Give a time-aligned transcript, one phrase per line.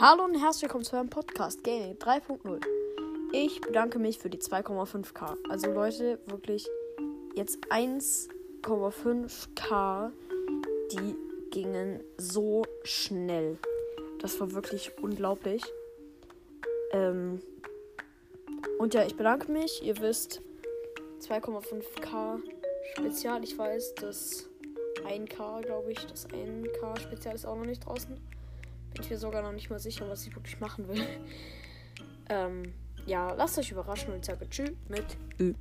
[0.00, 2.64] Hallo und herzlich willkommen zu eurem Podcast Gaming 3.0.
[3.32, 5.36] Ich bedanke mich für die 2,5k.
[5.48, 6.68] Also Leute, wirklich
[7.34, 10.12] jetzt 1,5k,
[10.92, 11.16] die
[11.50, 13.58] gingen so schnell.
[14.20, 15.64] Das war wirklich unglaublich.
[16.92, 17.42] Ähm
[18.78, 19.82] und ja, ich bedanke mich.
[19.82, 20.42] Ihr wisst,
[21.22, 22.40] 2,5k
[22.92, 23.42] Spezial.
[23.42, 24.48] Ich weiß, dass
[25.08, 28.16] 1k, glaube ich, das 1k Spezial ist auch noch nicht draußen.
[28.98, 31.00] Bin ich mir sogar noch nicht mal sicher, was ich wirklich machen will.
[32.28, 32.74] ähm,
[33.06, 35.54] ja, lasst euch überraschen und sage Tschüss mit Ü.